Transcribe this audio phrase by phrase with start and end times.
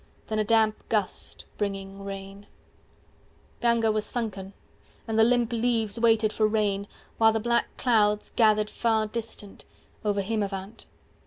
[0.25, 2.47] Then a damp gust Bringing rain
[3.61, 4.53] Ganga was sunken,
[5.07, 6.87] and the limp leaves 395 Waited for rain,
[7.19, 9.63] while the black clouds Gathered far distant,
[10.03, 10.87] over Himavant.